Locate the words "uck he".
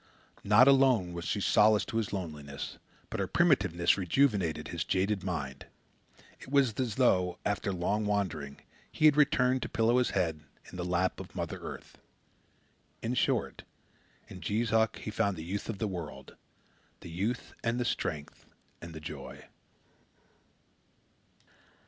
14.73-15.11